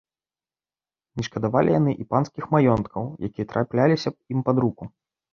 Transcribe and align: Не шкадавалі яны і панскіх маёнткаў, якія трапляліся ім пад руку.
Не 1.19 1.25
шкадавалі 1.27 1.75
яны 1.79 1.91
і 2.03 2.07
панскіх 2.13 2.47
маёнткаў, 2.55 3.03
якія 3.27 3.45
трапляліся 3.51 4.09
ім 4.37 4.41
пад 4.49 4.57
руку. 4.65 4.83